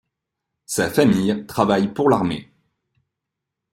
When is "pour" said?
1.93-2.09